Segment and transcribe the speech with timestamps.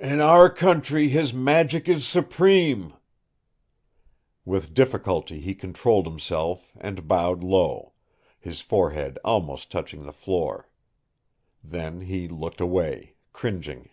[0.00, 2.94] "In our country his magic is supreme!"
[4.46, 7.92] With difficulty he controlled himself and bowed low,
[8.40, 10.70] his forehead almost touching the floor.
[11.62, 13.90] Then he looked away, cringing.